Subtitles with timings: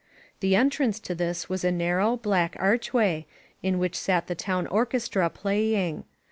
[0.39, 3.27] The entrance to this was a narrow, black arch way,
[3.61, 6.05] in which sat the town orchestra playing.